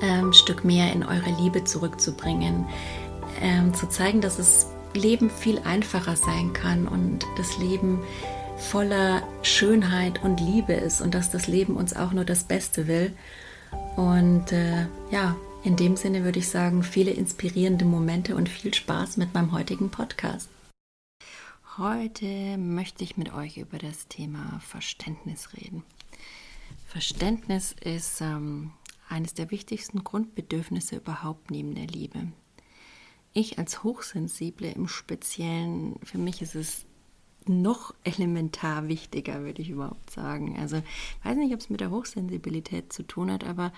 ähm, 0.00 0.32
Stück 0.32 0.64
mehr 0.64 0.92
in 0.92 1.04
eure 1.04 1.30
Liebe 1.40 1.64
zurückzubringen, 1.64 2.66
ähm, 3.40 3.74
zu 3.74 3.88
zeigen, 3.88 4.20
dass 4.20 4.36
das 4.36 4.70
Leben 4.94 5.30
viel 5.30 5.58
einfacher 5.60 6.16
sein 6.16 6.52
kann 6.52 6.86
und 6.86 7.26
das 7.36 7.58
Leben 7.58 8.00
voller 8.56 9.22
Schönheit 9.42 10.22
und 10.22 10.40
Liebe 10.40 10.72
ist 10.72 11.00
und 11.00 11.14
dass 11.14 11.30
das 11.30 11.46
Leben 11.46 11.76
uns 11.76 11.94
auch 11.94 12.12
nur 12.12 12.24
das 12.24 12.44
Beste 12.44 12.86
will. 12.86 13.12
Und 13.96 14.52
äh, 14.52 14.86
ja, 15.10 15.36
in 15.64 15.76
dem 15.76 15.96
Sinne 15.96 16.24
würde 16.24 16.38
ich 16.38 16.48
sagen, 16.48 16.82
viele 16.82 17.10
inspirierende 17.10 17.84
Momente 17.84 18.36
und 18.36 18.48
viel 18.48 18.72
Spaß 18.72 19.16
mit 19.16 19.34
meinem 19.34 19.52
heutigen 19.52 19.90
Podcast. 19.90 20.48
Heute 21.76 22.56
möchte 22.56 23.02
ich 23.02 23.16
mit 23.16 23.34
euch 23.34 23.56
über 23.56 23.78
das 23.78 24.06
Thema 24.06 24.60
Verständnis 24.64 25.54
reden. 25.56 25.82
Verständnis 26.86 27.74
ist 27.80 28.20
ähm, 28.20 28.70
eines 29.08 29.34
der 29.34 29.50
wichtigsten 29.50 30.04
Grundbedürfnisse 30.04 30.96
überhaupt 30.96 31.50
neben 31.50 31.74
der 31.74 31.86
Liebe. 31.86 32.28
Ich 33.32 33.58
als 33.58 33.82
Hochsensible 33.82 34.70
im 34.70 34.88
Speziellen, 34.88 35.96
für 36.02 36.18
mich 36.18 36.40
ist 36.40 36.54
es 36.54 36.86
noch 37.46 37.94
elementar 38.04 38.88
wichtiger, 38.88 39.42
würde 39.42 39.62
ich 39.62 39.70
überhaupt 39.70 40.10
sagen. 40.10 40.56
Also 40.58 40.76
ich 40.78 41.24
weiß 41.24 41.36
nicht, 41.36 41.52
ob 41.52 41.60
es 41.60 41.70
mit 41.70 41.80
der 41.80 41.90
Hochsensibilität 41.90 42.92
zu 42.92 43.02
tun 43.02 43.30
hat, 43.30 43.44
aber 43.44 43.72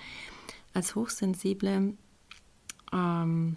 als 0.73 0.95
Hochsensible 0.95 1.95
ähm, 2.93 3.57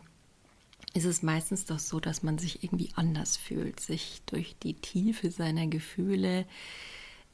ist 0.93 1.05
es 1.05 1.21
meistens 1.21 1.65
doch 1.65 1.79
so, 1.79 1.99
dass 1.99 2.23
man 2.23 2.37
sich 2.37 2.63
irgendwie 2.63 2.89
anders 2.95 3.37
fühlt, 3.37 3.79
sich 3.79 4.21
durch 4.25 4.55
die 4.63 4.73
Tiefe 4.73 5.29
seiner 5.29 5.67
Gefühle 5.67 6.45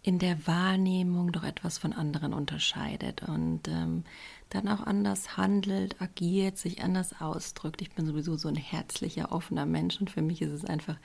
in 0.06 0.20
der 0.20 0.46
Wahrnehmung 0.46 1.32
doch 1.32 1.44
etwas 1.44 1.80
von 1.80 1.92
anderen 1.92 2.32
unterscheidet 2.32 3.24
und 3.24 3.68
ähm, 3.68 4.04
dann 4.50 4.68
auch 4.68 4.82
anders 4.82 5.36
handelt, 5.36 6.00
agiert, 6.00 6.60
sich 6.60 6.84
anders 6.84 7.20
ausdrückt. 7.20 7.82
Ich 7.82 7.90
bin 7.90 8.06
sowieso 8.06 8.38
so 8.38 8.48
ein 8.48 8.56
herzlicher, 8.56 9.32
offener 9.32 9.66
Mensch 9.66 10.00
und 10.00 10.12
für 10.12 10.22
mich 10.22 10.44
ist 10.44 10.52
es 10.52 10.64
einfach 10.64 10.98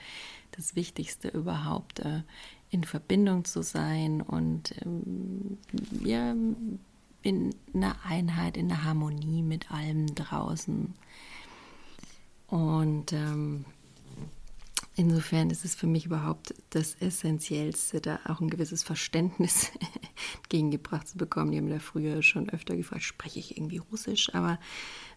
das 0.50 0.76
Wichtigste 0.76 1.28
überhaupt, 1.28 2.00
äh, 2.00 2.24
in 2.68 2.84
Verbindung 2.84 3.46
zu 3.46 3.62
sein 3.62 4.20
und 4.20 4.74
ähm, 4.82 5.56
ja, 6.04 6.34
in 7.22 7.54
einer 7.72 7.96
Einheit, 8.04 8.58
in 8.58 8.70
einer 8.70 8.84
Harmonie 8.84 9.42
mit 9.42 9.70
allem 9.72 10.14
draußen. 10.14 10.92
Und 12.48 13.14
ähm, 13.14 13.64
Insofern 15.00 15.48
ist 15.48 15.64
es 15.64 15.74
für 15.74 15.86
mich 15.86 16.04
überhaupt 16.04 16.52
das 16.68 16.94
Essentiellste, 16.96 18.02
da 18.02 18.20
auch 18.26 18.42
ein 18.42 18.50
gewisses 18.50 18.82
Verständnis 18.82 19.72
entgegengebracht 20.42 21.08
zu 21.08 21.16
bekommen. 21.16 21.52
Die 21.52 21.56
haben 21.56 21.70
da 21.70 21.78
früher 21.78 22.22
schon 22.22 22.50
öfter 22.50 22.76
gefragt, 22.76 23.04
spreche 23.04 23.38
ich 23.38 23.56
irgendwie 23.56 23.78
Russisch? 23.78 24.34
Aber 24.34 24.58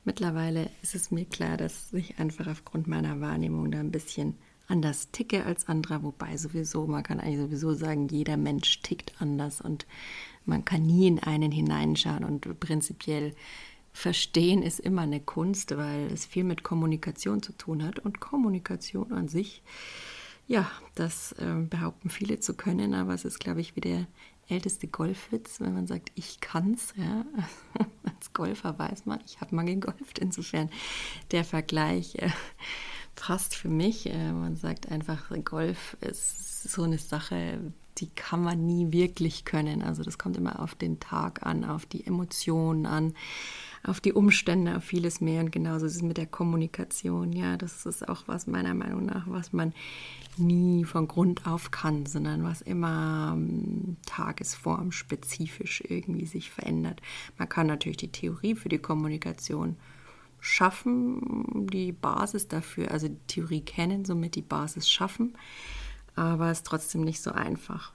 mittlerweile 0.06 0.70
ist 0.84 0.96
es 0.96 1.12
mir 1.12 1.26
klar, 1.26 1.58
dass 1.58 1.92
ich 1.92 2.18
einfach 2.18 2.48
aufgrund 2.48 2.88
meiner 2.88 3.20
Wahrnehmung 3.20 3.72
da 3.72 3.82
ein 3.82 3.92
bisschen 3.92 4.38
anders 4.68 5.12
ticke 5.12 5.44
als 5.44 5.68
andere, 5.68 6.02
wobei 6.02 6.38
sowieso, 6.38 6.88
man 6.88 7.04
kann 7.04 7.20
eigentlich 7.20 7.42
sowieso 7.42 7.74
sagen, 7.74 8.08
jeder 8.08 8.38
Mensch 8.38 8.82
tickt 8.84 9.12
anders 9.20 9.60
und 9.60 9.86
man 10.46 10.64
kann 10.64 10.84
nie 10.84 11.08
in 11.08 11.20
einen 11.20 11.52
hineinschauen 11.52 12.24
und 12.24 12.58
prinzipiell 12.62 13.36
Verstehen 13.94 14.64
ist 14.64 14.80
immer 14.80 15.04
eine 15.04 15.20
Kunst, 15.20 15.78
weil 15.78 16.08
es 16.12 16.26
viel 16.26 16.44
mit 16.44 16.64
Kommunikation 16.64 17.44
zu 17.44 17.54
tun 17.54 17.84
hat. 17.84 18.00
Und 18.00 18.20
Kommunikation 18.20 19.12
an 19.14 19.28
sich, 19.28 19.62
ja, 20.48 20.70
das 20.96 21.32
äh, 21.34 21.54
behaupten 21.70 22.10
viele 22.10 22.40
zu 22.40 22.56
können, 22.56 22.96
aber 22.96 23.14
es 23.14 23.24
ist, 23.24 23.40
glaube 23.40 23.62
ich, 23.62 23.76
wie 23.76 23.82
der 23.82 24.08
älteste 24.50 24.88
Golfwitz, 24.88 25.62
wenn 25.62 25.74
man 25.74 25.88
sagt, 25.88 26.12
ich 26.16 26.40
kann's. 26.42 26.94
Ja. 26.98 27.26
Als 28.04 28.34
Golfer 28.34 28.78
weiß 28.78 29.06
man, 29.06 29.20
ich 29.26 29.40
habe 29.40 29.56
mal 29.56 29.64
gegolft. 29.64 30.20
Insofern 30.20 30.70
der 31.32 31.44
Vergleich 31.44 32.16
äh, 32.16 32.30
passt 33.16 33.56
für 33.56 33.70
mich. 33.70 34.10
Äh, 34.10 34.32
man 34.34 34.56
sagt 34.56 34.92
einfach, 34.92 35.32
Golf 35.44 35.98
ist 36.02 36.64
so 36.64 36.84
eine 36.84 36.98
Sache, 36.98 37.60
die 38.00 38.10
kann 38.10 38.44
man 38.44 38.66
nie 38.66 38.92
wirklich 38.92 39.46
können. 39.46 39.82
Also 39.82 40.04
das 40.04 40.18
kommt 40.18 40.38
immer 40.38 40.60
auf 40.60 40.76
den 40.76 41.00
Tag 41.00 41.46
an, 41.46 41.64
auf 41.64 41.86
die 41.86 42.06
Emotionen 42.06 42.86
an 42.86 43.14
auf 43.86 44.00
die 44.00 44.14
Umstände, 44.14 44.78
auf 44.78 44.84
vieles 44.84 45.22
mehr. 45.22 45.42
Und 45.42 45.52
genauso 45.52 45.86
ist 45.86 45.96
es 45.96 46.02
mit 46.02 46.18
der 46.18 46.26
Kommunikation. 46.26 47.34
Ja, 47.34 47.58
das 47.58 47.86
ist 47.86 48.08
auch 48.08 48.24
was 48.28 48.48
meiner 48.48 48.74
Meinung 48.74 49.06
nach, 49.06 49.26
was 49.28 49.52
man 49.54 49.74
nie 50.38 50.84
von 50.86 51.08
Grund 51.08 51.46
auf 51.46 51.72
kann, 51.72 52.06
sondern 52.06 52.44
was 52.44 52.62
immer 52.62 53.34
ähm, 53.36 53.98
tagesformspezifisch 54.06 55.84
irgendwie 55.88 56.26
sich 56.26 56.50
verändert. 56.50 57.02
Man 57.38 57.50
kann 57.50 57.68
natürlich 57.68 57.98
die 57.98 58.12
Theorie 58.12 58.56
für 58.56 58.70
die 58.70 58.80
Kommunikation 58.80 59.76
schaffen, 60.40 61.68
die 61.72 61.92
Basis 61.92 62.48
dafür, 62.48 62.92
also 62.92 63.08
die 63.08 63.28
Theorie 63.28 63.62
kennen, 63.62 64.06
somit 64.06 64.36
die 64.36 64.42
Basis 64.42 64.90
schaffen, 64.90 65.38
aber 66.16 66.52
es 66.52 66.60
ist 66.60 66.68
trotzdem 66.68 67.02
nicht 67.02 67.22
so 67.22 67.32
einfach. 67.32 67.94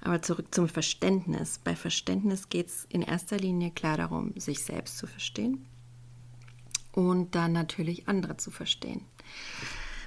Aber 0.00 0.22
zurück 0.22 0.54
zum 0.54 0.68
Verständnis. 0.68 1.60
Bei 1.62 1.76
Verständnis 1.76 2.48
geht 2.48 2.68
es 2.68 2.86
in 2.88 3.02
erster 3.02 3.36
Linie 3.36 3.70
klar 3.70 3.96
darum, 3.96 4.32
sich 4.36 4.64
selbst 4.64 4.98
zu 4.98 5.06
verstehen 5.06 5.66
und 6.92 7.34
dann 7.34 7.52
natürlich 7.52 8.08
andere 8.08 8.36
zu 8.36 8.50
verstehen. 8.50 9.02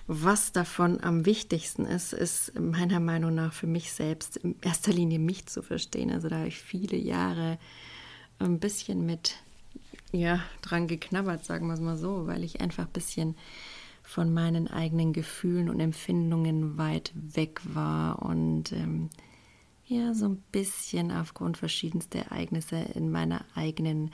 Was 0.07 0.51
davon 0.51 1.01
am 1.01 1.25
wichtigsten 1.25 1.85
ist, 1.85 2.13
ist 2.13 2.59
meiner 2.59 2.99
Meinung 2.99 3.33
nach 3.33 3.53
für 3.53 3.65
mich 3.65 3.91
selbst 3.91 4.37
in 4.37 4.55
erster 4.61 4.93
Linie 4.93 5.17
mich 5.17 5.47
zu 5.47 5.63
verstehen. 5.63 6.11
Also 6.11 6.29
da 6.29 6.37
habe 6.37 6.47
ich 6.47 6.59
viele 6.59 6.95
Jahre 6.95 7.57
ein 8.37 8.59
bisschen 8.59 9.05
mit 9.05 9.35
ja, 10.11 10.41
dran 10.61 10.87
geknabbert, 10.87 11.43
sagen 11.43 11.67
wir 11.67 11.73
es 11.73 11.79
mal 11.79 11.97
so, 11.97 12.27
weil 12.27 12.43
ich 12.43 12.61
einfach 12.61 12.85
ein 12.85 12.93
bisschen 12.93 13.35
von 14.03 14.31
meinen 14.31 14.67
eigenen 14.67 15.13
Gefühlen 15.13 15.69
und 15.69 15.79
Empfindungen 15.79 16.77
weit 16.77 17.11
weg 17.15 17.61
war 17.63 18.21
und 18.21 18.71
ähm, 18.71 19.09
ja 19.87 20.13
so 20.13 20.25
ein 20.25 20.43
bisschen 20.51 21.11
aufgrund 21.11 21.57
verschiedenster 21.57 22.19
Ereignisse 22.19 22.77
in 22.95 23.11
meiner 23.11 23.45
eigenen 23.55 24.11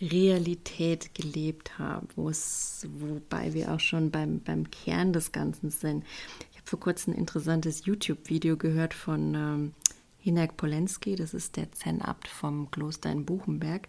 Realität 0.00 1.14
gelebt 1.14 1.78
habe, 1.78 2.06
wobei 2.16 3.52
wir 3.52 3.72
auch 3.72 3.80
schon 3.80 4.10
beim, 4.10 4.40
beim 4.40 4.70
Kern 4.70 5.12
des 5.12 5.32
Ganzen 5.32 5.70
sind. 5.70 6.04
Ich 6.50 6.56
habe 6.56 6.66
vor 6.66 6.80
kurzem 6.80 7.12
ein 7.12 7.18
interessantes 7.18 7.84
YouTube-Video 7.84 8.56
gehört 8.56 8.94
von 8.94 9.34
ähm, 9.34 9.74
Hinak 10.18 10.56
Polenski, 10.56 11.16
das 11.16 11.34
ist 11.34 11.56
der 11.56 11.70
Zen-Abt 11.72 12.28
vom 12.28 12.70
Kloster 12.70 13.10
in 13.10 13.26
Buchenberg. 13.26 13.88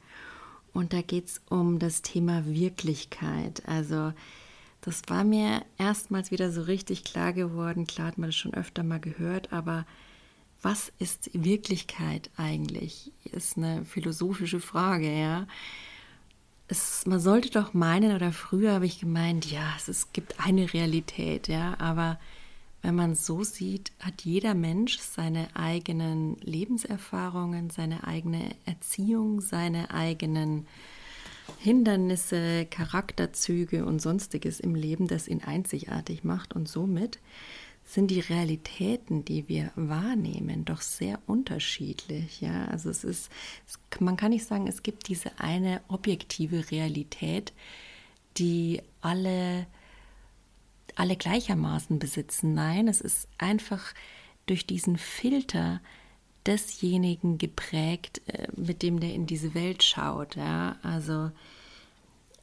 Und 0.73 0.93
da 0.93 1.01
geht 1.01 1.27
es 1.27 1.41
um 1.49 1.79
das 1.79 2.01
Thema 2.01 2.45
Wirklichkeit. 2.45 3.63
Also 3.67 4.13
das 4.81 5.01
war 5.07 5.23
mir 5.23 5.63
erstmals 5.77 6.31
wieder 6.31 6.51
so 6.51 6.61
richtig 6.61 7.03
klar 7.03 7.33
geworden. 7.33 7.87
Klar 7.87 8.07
hat 8.07 8.17
man 8.17 8.29
das 8.29 8.35
schon 8.35 8.53
öfter 8.53 8.83
mal 8.83 8.99
gehört, 8.99 9.51
aber 9.51 9.85
was 10.61 10.91
ist 10.99 11.29
Wirklichkeit 11.33 12.29
eigentlich? 12.37 13.11
Ist 13.23 13.57
eine 13.57 13.85
philosophische 13.85 14.59
Frage, 14.59 15.11
ja. 15.11 15.47
Es, 16.67 17.05
man 17.05 17.19
sollte 17.19 17.49
doch 17.49 17.73
meinen, 17.73 18.15
oder 18.15 18.31
früher 18.31 18.73
habe 18.73 18.85
ich 18.85 18.99
gemeint, 18.99 19.49
ja, 19.51 19.73
es, 19.75 19.87
es 19.87 20.13
gibt 20.13 20.39
eine 20.39 20.71
Realität, 20.73 21.47
ja, 21.47 21.75
aber 21.79 22.19
wenn 22.81 22.95
man 22.95 23.11
es 23.11 23.25
so 23.25 23.43
sieht, 23.43 23.91
hat 23.99 24.21
jeder 24.21 24.53
Mensch 24.53 24.97
seine 24.99 25.47
eigenen 25.55 26.37
Lebenserfahrungen, 26.41 27.69
seine 27.69 28.07
eigene 28.07 28.55
Erziehung, 28.65 29.41
seine 29.41 29.91
eigenen 29.91 30.65
Hindernisse, 31.59 32.65
Charakterzüge 32.65 33.85
und 33.85 34.01
sonstiges 34.01 34.59
im 34.59 34.73
Leben, 34.73 35.07
das 35.07 35.27
ihn 35.27 35.43
einzigartig 35.43 36.23
macht. 36.23 36.53
Und 36.55 36.67
somit 36.67 37.19
sind 37.91 38.07
die 38.09 38.21
Realitäten, 38.21 39.25
die 39.25 39.49
wir 39.49 39.71
wahrnehmen, 39.75 40.63
doch 40.63 40.79
sehr 40.79 41.19
unterschiedlich. 41.27 42.39
Ja, 42.39 42.65
also 42.65 42.89
es 42.89 43.03
ist, 43.03 43.29
man 43.99 44.15
kann 44.15 44.29
nicht 44.29 44.45
sagen, 44.45 44.67
es 44.67 44.81
gibt 44.81 45.09
diese 45.09 45.37
eine 45.41 45.81
objektive 45.89 46.71
Realität, 46.71 47.51
die 48.37 48.81
alle, 49.01 49.67
alle 50.95 51.17
gleichermaßen 51.17 51.99
besitzen. 51.99 52.53
Nein, 52.53 52.87
es 52.87 53.01
ist 53.01 53.27
einfach 53.37 53.93
durch 54.45 54.65
diesen 54.65 54.97
Filter 54.97 55.81
desjenigen 56.45 57.37
geprägt, 57.37 58.21
äh, 58.27 58.47
mit 58.55 58.83
dem 58.83 59.01
der 59.01 59.13
in 59.13 59.25
diese 59.25 59.53
Welt 59.53 59.83
schaut. 59.83 60.37
Ja? 60.37 60.77
Also 60.81 61.31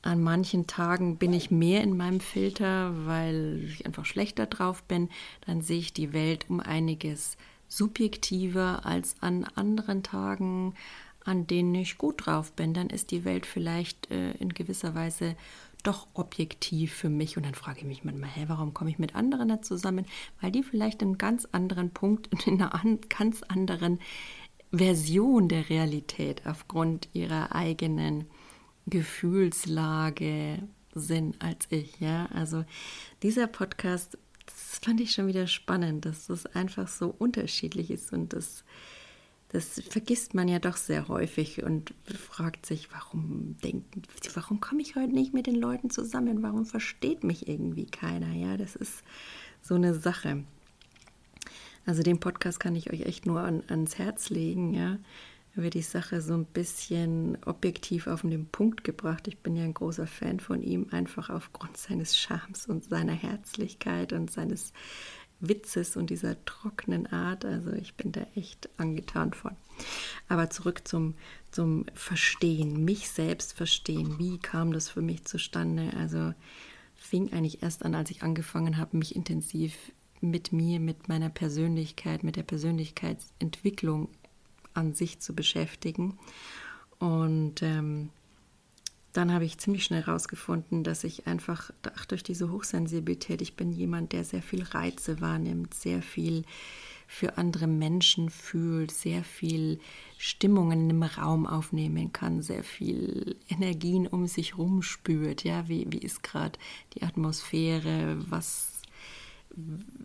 an 0.03 0.23
manchen 0.23 0.67
Tagen 0.67 1.17
bin 1.17 1.33
ich 1.33 1.51
mehr 1.51 1.83
in 1.83 1.97
meinem 1.97 2.21
Filter, 2.21 2.93
weil 3.07 3.65
ich 3.65 3.85
einfach 3.87 4.05
schlechter 4.05 4.47
drauf 4.47 4.83
bin. 4.85 5.09
Dann 5.47 5.61
sehe 5.61 5.79
ich 5.79 5.93
die 5.93 6.13
Welt 6.13 6.47
um 6.49 6.61
einiges 6.61 7.37
subjektiver 7.69 8.87
als 8.87 9.17
an 9.21 9.45
anderen 9.55 10.03
Tagen, 10.03 10.75
an 11.25 11.47
denen 11.47 11.75
ich 11.75 11.99
gut 11.99 12.27
drauf 12.27 12.53
bin. 12.53 12.75
Dann 12.75 12.91
ist 12.91 13.11
die 13.11 13.25
Welt 13.25 13.45
vielleicht 13.45 14.11
äh, 14.11 14.33
in 14.33 14.51
gewisser 14.51 14.95
Weise 14.95 15.37
doch 15.83 16.07
objektiv 16.15 16.95
für 16.95 17.09
mich. 17.09 17.37
Und 17.37 17.45
dann 17.45 17.55
frage 17.55 17.81
ich 17.81 17.87
mich 17.87 18.05
manchmal, 18.05 18.31
hä, 18.31 18.45
warum 18.47 18.75
komme 18.75 18.91
ich 18.91 18.99
mit 18.99 19.15
anderen 19.15 19.49
da 19.49 19.63
zusammen? 19.63 20.07
Weil 20.41 20.53
die 20.53 20.63
vielleicht 20.63 21.03
einen 21.03 21.19
ganz 21.19 21.47
anderen 21.53 21.91
Punkt, 21.91 22.29
in 22.47 22.55
einer 22.55 22.75
an, 22.75 23.01
ganz 23.09 23.43
anderen 23.43 23.99
Version 24.71 25.49
der 25.49 25.71
Realität 25.71 26.43
aufgrund 26.47 27.09
ihrer 27.15 27.55
eigenen 27.55 28.27
Gefühlslage 28.91 30.63
sind 30.95 31.41
als 31.43 31.67
ich. 31.71 32.01
Ja, 32.01 32.27
also 32.27 32.65
dieser 33.23 33.47
Podcast, 33.47 34.19
das 34.47 34.79
fand 34.83 35.01
ich 35.01 35.13
schon 35.13 35.27
wieder 35.27 35.47
spannend, 35.47 36.05
dass 36.05 36.27
das 36.27 36.47
einfach 36.47 36.89
so 36.89 37.15
unterschiedlich 37.19 37.91
ist 37.91 38.13
und 38.13 38.33
das 38.33 38.65
das 39.51 39.81
vergisst 39.89 40.35
man 40.35 40.47
ja 40.47 40.59
doch 40.59 40.77
sehr 40.77 41.09
häufig 41.09 41.63
und 41.63 41.95
fragt 42.05 42.67
sich, 42.67 42.93
warum 42.93 43.57
denken, 43.65 44.03
warum 44.35 44.61
komme 44.61 44.83
ich 44.83 44.95
heute 44.95 45.15
nicht 45.15 45.33
mit 45.33 45.47
den 45.47 45.55
Leuten 45.55 45.89
zusammen? 45.89 46.43
Warum 46.43 46.67
versteht 46.67 47.25
mich 47.25 47.49
irgendwie 47.49 47.87
keiner? 47.87 48.35
Ja, 48.35 48.59
das 48.59 48.77
ist 48.77 49.03
so 49.63 49.75
eine 49.75 49.95
Sache. 49.95 50.45
Also 51.87 52.03
den 52.03 52.21
Podcast 52.21 52.61
kann 52.61 52.77
ich 52.77 52.93
euch 52.93 53.03
echt 53.03 53.25
nur 53.25 53.41
an, 53.41 53.63
ans 53.69 53.97
Herz 53.97 54.29
legen, 54.29 54.75
ja. 54.75 54.99
Wird 55.59 55.75
die 55.75 55.83
Sache 55.83 56.21
so 56.21 56.35
ein 56.35 56.45
bisschen 56.45 57.37
objektiv 57.45 58.07
auf 58.07 58.21
den 58.21 58.47
Punkt 58.47 58.85
gebracht. 58.85 59.27
Ich 59.27 59.39
bin 59.39 59.57
ja 59.57 59.65
ein 59.65 59.75
großer 59.75 60.07
Fan 60.07 60.39
von 60.39 60.63
ihm, 60.63 60.87
einfach 60.93 61.31
aufgrund 61.31 61.77
seines 61.77 62.17
Charmes 62.17 62.67
und 62.67 62.85
seiner 62.85 63.13
Herzlichkeit 63.13 64.13
und 64.13 64.31
seines 64.31 64.73
Witzes 65.41 65.97
und 65.97 66.11
dieser 66.11 66.45
trockenen 66.45 67.09
Art. 67.09 67.45
Also 67.45 67.73
ich 67.73 67.97
bin 67.97 68.13
da 68.13 68.25
echt 68.37 68.71
angetan 68.77 69.33
von. 69.33 69.57
Aber 70.29 70.49
zurück 70.49 70.87
zum, 70.87 71.15
zum 71.51 71.87
Verstehen, 71.93 72.85
mich 72.85 73.09
selbst 73.09 73.53
verstehen. 73.53 74.17
Wie 74.17 74.39
kam 74.39 74.73
das 74.73 74.89
für 74.89 75.03
mich 75.03 75.25
zustande? 75.25 75.93
Also 75.99 76.35
fing 76.95 77.33
eigentlich 77.33 77.65
erst 77.65 77.85
an, 77.85 77.97
als 77.97 78.13
ich 78.13 78.23
angefangen 78.23 78.77
habe, 78.77 78.97
mich 78.97 79.17
intensiv 79.17 79.75
mit 80.21 80.53
mir, 80.53 80.79
mit 80.79 81.09
meiner 81.09 81.31
Persönlichkeit, 81.31 82.23
mit 82.23 82.37
der 82.37 82.45
Persönlichkeitsentwicklung 82.45 84.09
an 84.79 84.95
sich 84.95 85.21
zu 85.21 85.35
beschäftigen. 85.35 86.19
Und 86.99 87.63
ähm, 87.63 88.11
dann 89.13 89.33
habe 89.33 89.45
ich 89.45 89.59
ziemlich 89.59 89.85
schnell 89.85 90.05
herausgefunden, 90.05 90.85
dass 90.85 91.05
ich 91.05 91.27
einfach 91.27 91.71
ach, 91.95 92.07
durch 92.07 92.23
diese 92.23 92.53
Hochsensibilität, 92.53 93.43
ich 93.43 93.57
bin 93.57 93.73
jemand, 93.73 94.13
der 94.13 94.25
sehr 94.25 94.43
viel 94.43 94.63
Reize 94.63 95.21
wahrnimmt, 95.21 95.75
sehr 95.75 96.03
viel 96.03 96.45
für 97.07 97.39
andere 97.39 97.67
Menschen 97.67 98.29
fühlt, 98.29 98.91
sehr 98.91 99.25
viel 99.25 99.81
Stimmungen 100.19 100.91
im 100.91 101.03
Raum 101.03 101.47
aufnehmen 101.47 102.13
kann, 102.13 102.43
sehr 102.43 102.63
viel 102.63 103.37
Energien 103.49 104.07
um 104.07 104.27
sich 104.27 104.53
herum 104.53 104.83
spürt. 104.83 105.43
Ja, 105.43 105.69
wie, 105.69 105.87
wie 105.89 105.99
ist 105.99 106.23
gerade 106.23 106.59
die 106.95 107.03
Atmosphäre? 107.03 108.19
Was 108.29 108.78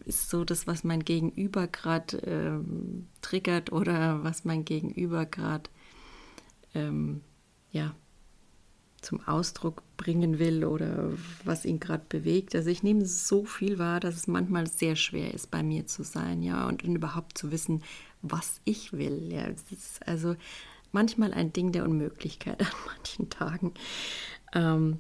ist 0.06 0.30
so 0.30 0.44
das, 0.44 0.68
was 0.68 0.84
mein 0.84 1.04
Gegenüber 1.04 1.68
gerade 1.68 2.18
ähm, 2.18 3.08
triggert 3.22 3.72
oder 3.72 4.24
was 4.24 4.46
mein 4.46 4.66
Gegenüber 4.66 5.26
gerade 5.26 5.70
ähm, 6.74 7.22
ja, 7.72 7.96
zum 9.02 9.26
Ausdruck 9.28 9.84
bringen 9.98 10.40
will 10.40 10.66
oder 10.66 11.12
was 11.44 11.66
ihn 11.66 11.80
gerade 11.80 12.06
bewegt. 12.08 12.56
Also 12.56 12.70
ich 12.70 12.84
nehme 12.84 13.06
so 13.06 13.46
viel 13.46 13.78
wahr, 13.78 14.00
dass 14.00 14.16
es 14.16 14.28
manchmal 14.28 14.68
sehr 14.68 14.96
schwer 14.96 15.34
ist, 15.34 15.52
bei 15.52 15.62
mir 15.62 15.86
zu 15.86 16.04
sein, 16.04 16.42
ja, 16.42 16.68
und, 16.68 16.84
und 16.84 16.96
überhaupt 16.96 17.38
zu 17.38 17.52
wissen, 17.52 17.84
was 18.22 18.62
ich 18.64 18.94
will. 18.94 19.32
Ja, 19.32 19.48
es 19.48 19.72
ist 19.72 20.08
also 20.08 20.36
manchmal 20.92 21.34
ein 21.34 21.54
Ding 21.54 21.72
der 21.72 21.84
Unmöglichkeit 21.84 22.62
an 22.62 22.74
manchen 22.88 23.30
Tagen. 23.30 23.74
Ähm, 24.54 25.00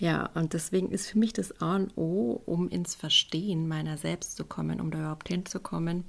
ja, 0.00 0.30
und 0.32 0.54
deswegen 0.54 0.90
ist 0.90 1.10
für 1.10 1.18
mich 1.18 1.34
das 1.34 1.60
A 1.60 1.76
und 1.76 1.96
O, 1.98 2.40
um 2.46 2.70
ins 2.70 2.94
Verstehen 2.94 3.68
meiner 3.68 3.98
selbst 3.98 4.34
zu 4.34 4.46
kommen, 4.46 4.80
um 4.80 4.90
da 4.90 4.98
überhaupt 4.98 5.28
hinzukommen, 5.28 6.04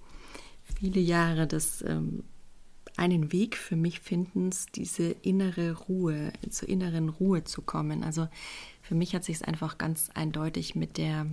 viele 0.63 1.01
Jahre 1.01 1.45
des 1.45 1.81
ähm, 1.81 2.23
einen 2.95 3.33
Weg 3.33 3.57
für 3.57 3.75
mich 3.75 3.99
finden, 3.99 4.51
diese 4.75 5.11
innere 5.11 5.73
Ruhe, 5.73 6.31
zur 6.49 6.69
inneren 6.69 7.09
Ruhe 7.09 7.43
zu 7.43 7.61
kommen. 7.61 8.01
Also 8.03 8.29
für 8.81 8.95
mich 8.95 9.13
hat 9.13 9.25
sich 9.25 9.35
es 9.35 9.41
einfach 9.41 9.77
ganz 9.77 10.09
eindeutig 10.13 10.73
mit 10.73 10.97
der, 10.97 11.27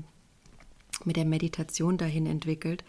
mit 1.04 1.14
der 1.14 1.26
Meditation 1.26 1.96
dahin 1.96 2.26
entwickelt, 2.26 2.82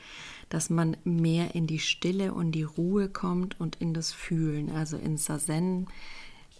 dass 0.50 0.72
man 0.72 0.98
mehr 1.04 1.54
in 1.54 1.68
die 1.68 1.80
Stille 1.80 2.34
und 2.34 2.54
die 2.54 2.64
Ruhe 2.64 3.08
kommt 3.08 3.60
und 3.60 3.76
in 3.76 3.94
das 3.94 4.14
Fühlen, 4.14 4.72
also 4.72 4.98
in 4.98 5.18
Sazen. 5.18 5.86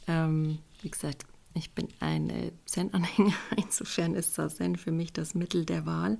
Ähm, 0.08 0.60
wie 0.84 0.92
gesagt, 0.92 1.26
ich 1.54 1.74
bin 1.74 1.88
ein 2.00 2.52
Zen-Anhänger, 2.66 3.34
insofern 3.58 4.16
ist 4.16 4.36
Sazen 4.36 4.78
für 4.78 4.92
mich 4.92 5.14
das 5.14 5.34
Mittel 5.34 5.66
der 5.66 5.86
Wahl. 5.86 6.20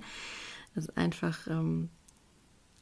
Das 0.74 0.84
ist 0.84 0.96
einfach 0.96 1.46
ähm, 1.46 1.88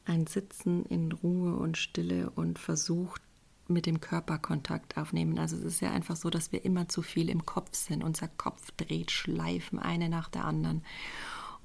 ein 0.05 0.27
Sitzen 0.27 0.85
in 0.85 1.11
Ruhe 1.11 1.55
und 1.55 1.77
Stille 1.77 2.29
und 2.31 2.59
versucht 2.59 3.21
mit 3.69 3.85
dem 3.85 4.01
Körper 4.01 4.39
Kontakt 4.39 4.97
aufnehmen. 4.97 5.37
Also 5.37 5.55
es 5.55 5.63
ist 5.63 5.81
ja 5.81 5.91
einfach 5.91 6.15
so, 6.15 6.29
dass 6.29 6.51
wir 6.51 6.65
immer 6.65 6.89
zu 6.89 7.01
viel 7.01 7.29
im 7.29 7.45
Kopf 7.45 7.75
sind. 7.75 8.03
Unser 8.03 8.27
Kopf 8.27 8.71
dreht 8.71 9.11
Schleifen 9.11 9.79
eine 9.79 10.09
nach 10.09 10.29
der 10.29 10.45
anderen. 10.45 10.83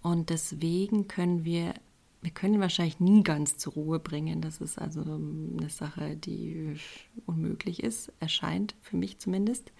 Und 0.02 0.28
deswegen 0.28 1.08
können 1.08 1.44
wir, 1.44 1.74
wir 2.20 2.31
können 2.31 2.60
wahrscheinlich 2.60 3.00
nie 3.00 3.22
ganz 3.22 3.56
zur 3.56 3.72
Ruhe 3.72 3.98
bringen. 3.98 4.43
Das 4.43 4.60
ist 4.60 4.79
also 4.79 5.00
eine 5.00 5.70
Sache, 5.70 6.17
die 6.17 6.76
unmöglich 7.24 7.82
ist, 7.82 8.12
erscheint 8.20 8.74
für 8.82 8.98
mich 8.98 9.19
zumindest. 9.19 9.72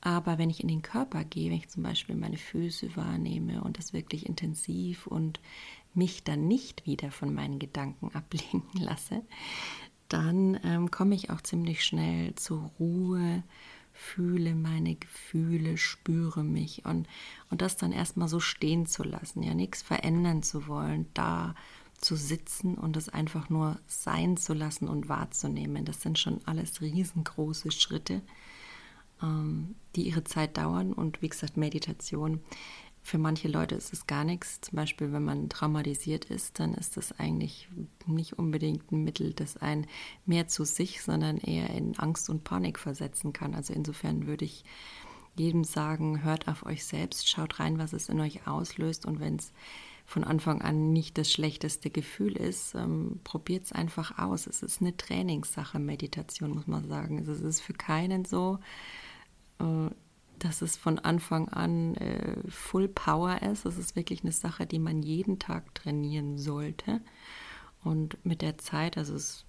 Aber 0.00 0.38
wenn 0.38 0.50
ich 0.50 0.62
in 0.62 0.68
den 0.68 0.82
Körper 0.82 1.24
gehe, 1.24 1.50
wenn 1.50 1.58
ich 1.58 1.68
zum 1.68 1.82
Beispiel 1.82 2.16
meine 2.16 2.38
Füße 2.38 2.96
wahrnehme 2.96 3.62
und 3.62 3.78
das 3.78 3.92
wirklich 3.92 4.26
intensiv 4.26 5.06
und 5.06 5.40
mich 5.94 6.24
dann 6.24 6.48
nicht 6.48 6.86
wieder 6.86 7.10
von 7.10 7.34
meinen 7.34 7.58
Gedanken 7.58 8.10
ablenken 8.14 8.80
lasse, 8.80 9.22
dann 10.08 10.58
ähm, 10.64 10.90
komme 10.90 11.14
ich 11.14 11.30
auch 11.30 11.40
ziemlich 11.40 11.84
schnell 11.84 12.34
zur 12.34 12.70
Ruhe, 12.78 13.42
fühle 13.92 14.54
meine 14.54 14.94
Gefühle, 14.94 15.76
spüre 15.76 16.42
mich 16.42 16.84
und, 16.84 17.06
und 17.50 17.60
das 17.60 17.76
dann 17.76 17.92
erstmal 17.92 18.28
so 18.28 18.40
stehen 18.40 18.86
zu 18.86 19.02
lassen, 19.02 19.42
ja, 19.42 19.54
nichts 19.54 19.82
verändern 19.82 20.42
zu 20.42 20.66
wollen, 20.66 21.06
da 21.14 21.54
zu 22.00 22.16
sitzen 22.16 22.76
und 22.76 22.96
es 22.96 23.10
einfach 23.10 23.50
nur 23.50 23.78
sein 23.86 24.36
zu 24.36 24.54
lassen 24.54 24.88
und 24.88 25.08
wahrzunehmen. 25.08 25.84
Das 25.84 26.00
sind 26.00 26.18
schon 26.18 26.40
alles 26.46 26.80
riesengroße 26.80 27.70
Schritte, 27.70 28.22
ähm, 29.22 29.74
die 29.96 30.08
ihre 30.08 30.24
Zeit 30.24 30.56
dauern 30.56 30.92
und 30.92 31.22
wie 31.22 31.28
gesagt, 31.28 31.56
Meditation 31.56 32.40
für 33.02 33.18
manche 33.18 33.48
Leute 33.48 33.74
ist 33.74 33.92
es 33.92 34.06
gar 34.06 34.24
nichts. 34.24 34.60
Zum 34.60 34.76
Beispiel, 34.76 35.12
wenn 35.12 35.24
man 35.24 35.48
traumatisiert 35.48 36.26
ist, 36.26 36.60
dann 36.60 36.74
ist 36.74 36.96
das 36.96 37.18
eigentlich 37.18 37.68
nicht 38.06 38.38
unbedingt 38.38 38.92
ein 38.92 39.04
Mittel, 39.04 39.32
das 39.32 39.56
einen 39.56 39.86
mehr 40.26 40.48
zu 40.48 40.64
sich, 40.64 41.02
sondern 41.02 41.38
eher 41.38 41.70
in 41.70 41.98
Angst 41.98 42.28
und 42.28 42.44
Panik 42.44 42.78
versetzen 42.78 43.32
kann. 43.32 43.54
Also 43.54 43.72
insofern 43.72 44.26
würde 44.26 44.44
ich 44.44 44.64
jedem 45.34 45.64
sagen, 45.64 46.22
hört 46.22 46.48
auf 46.48 46.66
euch 46.66 46.84
selbst, 46.84 47.28
schaut 47.28 47.58
rein, 47.58 47.78
was 47.78 47.92
es 47.92 48.08
in 48.08 48.20
euch 48.20 48.46
auslöst 48.46 49.06
und 49.06 49.20
wenn 49.20 49.36
es 49.36 49.52
von 50.04 50.24
Anfang 50.24 50.60
an 50.60 50.92
nicht 50.92 51.18
das 51.18 51.30
schlechteste 51.30 51.88
Gefühl 51.88 52.36
ist, 52.36 52.74
ähm, 52.74 53.20
probiert 53.22 53.64
es 53.64 53.72
einfach 53.72 54.18
aus. 54.18 54.48
Es 54.48 54.62
ist 54.62 54.80
eine 54.80 54.96
Trainingssache, 54.96 55.78
Meditation, 55.78 56.50
muss 56.50 56.66
man 56.66 56.86
sagen. 56.88 57.18
Also 57.20 57.32
es 57.32 57.42
ist 57.42 57.60
für 57.60 57.74
keinen 57.74 58.24
so. 58.24 58.58
Äh, 59.60 59.90
dass 60.40 60.62
es 60.62 60.76
von 60.76 60.98
Anfang 60.98 61.48
an 61.48 61.94
äh, 61.96 62.36
Full 62.48 62.88
Power 62.88 63.42
ist. 63.42 63.64
Das 63.66 63.78
ist 63.78 63.94
wirklich 63.94 64.22
eine 64.22 64.32
Sache, 64.32 64.66
die 64.66 64.78
man 64.78 65.02
jeden 65.02 65.38
Tag 65.38 65.74
trainieren 65.74 66.38
sollte. 66.38 67.00
Und 67.82 68.24
mit 68.26 68.42
der 68.42 68.58
Zeit, 68.58 68.98
also 68.98 69.14
es, 69.14 69.46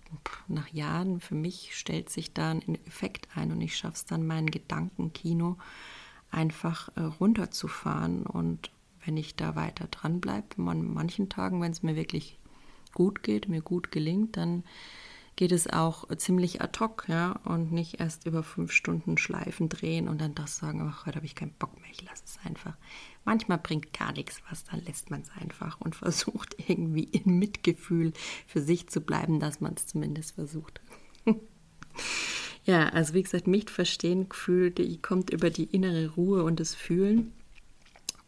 nach 0.48 0.68
Jahren, 0.70 1.20
für 1.20 1.36
mich 1.36 1.76
stellt 1.76 2.10
sich 2.10 2.34
da 2.34 2.52
ein 2.52 2.78
Effekt 2.86 3.28
ein 3.36 3.52
und 3.52 3.62
ich 3.62 3.76
schaffe 3.76 3.96
es 3.96 4.06
dann, 4.06 4.26
mein 4.26 4.48
Gedankenkino 4.48 5.58
einfach 6.30 6.90
äh, 6.96 7.02
runterzufahren. 7.02 8.26
Und 8.26 8.72
wenn 9.06 9.18
ich 9.18 9.36
da 9.36 9.56
weiter 9.56 9.88
dran 9.88 10.22
bleibe, 10.22 10.62
an 10.70 10.94
manchen 10.94 11.30
Tagen, 11.30 11.62
wenn 11.62 11.72
es 11.72 11.84
mir 11.84 11.96
wirklich 11.96 12.38
gut 12.94 13.24
geht, 13.24 13.48
mir 13.48 13.62
gut 13.62 13.92
gelingt, 13.92 14.38
dann 14.38 14.64
geht 15.36 15.52
es 15.52 15.68
auch 15.68 16.08
ziemlich 16.18 16.62
ad 16.62 16.80
hoc, 16.80 17.06
ja, 17.08 17.40
und 17.46 17.72
nicht 17.72 18.00
erst 18.00 18.26
über 18.26 18.44
fünf 18.44 18.72
Stunden 18.72 19.18
Schleifen 19.18 19.70
drehen 19.70 20.08
und 20.08 20.20
dann 20.22 20.36
das 20.36 20.58
sagen, 20.58 20.82
ach, 20.82 21.06
heute 21.06 21.18
habe 21.18 21.26
ich 21.26 21.36
keinen 21.36 21.54
Bock 21.54 21.80
mehr, 21.80 21.90
ich 21.92 22.04
lasse 22.04 22.24
es 22.26 22.38
einfach. 22.46 22.78
Manchmal 23.24 23.58
bringt 23.58 23.94
gar 23.94 24.12
nichts 24.14 24.42
was, 24.50 24.64
dann 24.66 24.84
lässt 24.84 25.10
man 25.10 25.22
es 25.22 25.32
einfach 25.40 25.80
und 25.80 25.96
versucht 25.96 26.56
irgendwie 26.68 27.04
in 27.04 27.40
Mitgefühl 27.40 28.14
für 28.48 28.62
sich 28.62 28.90
zu 28.90 29.02
bleiben, 29.02 29.40
dass 29.40 29.62
man 29.62 29.74
es 29.76 29.88
zumindest 29.88 30.36
versucht. 30.36 30.82
ja, 32.66 32.90
also 32.90 33.14
wie 33.14 33.24
gesagt, 33.24 33.48
mich 33.48 33.70
verstehen, 33.70 34.30
Gefühl, 34.30 34.72
die 34.72 34.98
kommt 35.02 35.30
über 35.30 35.50
die 35.50 35.66
innere 35.66 36.10
Ruhe 36.10 36.44
und 36.44 36.60
das 36.60 36.76
Fühlen. 36.76 37.32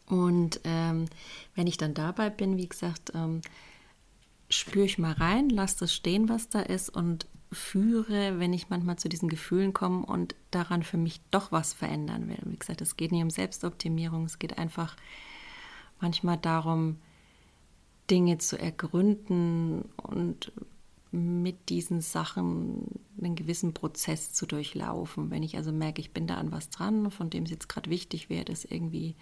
Und 0.06 0.60
ähm, 0.64 1.06
wenn 1.54 1.66
ich 1.66 1.76
dann 1.76 1.94
dabei 1.94 2.30
bin, 2.30 2.56
wie 2.56 2.68
gesagt, 2.68 3.12
ähm, 3.14 3.40
spüre 4.54 4.86
ich 4.86 4.98
mal 4.98 5.12
rein, 5.12 5.48
lasse 5.50 5.80
das 5.80 5.94
stehen, 5.94 6.28
was 6.28 6.48
da 6.48 6.60
ist 6.60 6.88
und 6.90 7.26
führe, 7.52 8.38
wenn 8.38 8.52
ich 8.52 8.68
manchmal 8.68 8.96
zu 8.96 9.08
diesen 9.08 9.28
Gefühlen 9.28 9.72
komme 9.72 10.04
und 10.04 10.34
daran 10.50 10.82
für 10.82 10.96
mich 10.96 11.20
doch 11.30 11.52
was 11.52 11.72
verändern 11.72 12.28
will. 12.28 12.38
Wie 12.44 12.58
gesagt, 12.58 12.80
es 12.80 12.96
geht 12.96 13.12
nicht 13.12 13.22
um 13.22 13.30
Selbstoptimierung, 13.30 14.24
es 14.24 14.38
geht 14.38 14.58
einfach 14.58 14.96
manchmal 16.00 16.36
darum, 16.36 16.98
Dinge 18.10 18.38
zu 18.38 18.58
ergründen 18.58 19.82
und 19.96 20.52
mit 21.10 21.68
diesen 21.68 22.00
Sachen 22.00 22.86
einen 23.18 23.36
gewissen 23.36 23.72
Prozess 23.72 24.32
zu 24.32 24.46
durchlaufen. 24.46 25.30
Wenn 25.30 25.44
ich 25.44 25.56
also 25.56 25.72
merke, 25.72 26.00
ich 26.00 26.10
bin 26.10 26.26
da 26.26 26.36
an 26.36 26.50
was 26.50 26.70
dran, 26.70 27.10
von 27.10 27.30
dem 27.30 27.44
es 27.44 27.50
jetzt 27.50 27.68
gerade 27.68 27.88
wichtig 27.88 28.28
wäre, 28.28 28.44
das 28.44 28.64
irgendwie 28.64 29.14